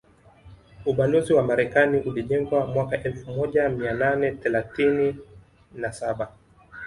Ubalozi 0.85 1.33
wa 1.33 1.43
Marekani 1.43 1.99
ulijengwa 1.99 2.67
mwaka 2.67 3.03
elfu 3.03 3.31
moja 3.31 3.69
mia 3.69 3.93
nane 3.93 4.31
thelathine 4.31 5.15
na 5.73 5.91
saba 5.91 6.31